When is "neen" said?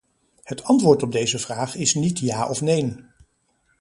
2.61-3.05